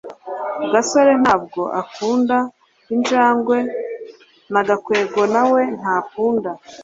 [0.71, 2.37] gasore ntabwo akunda
[2.95, 3.57] injangwe
[4.53, 6.49] na gakwego nawe ntakunda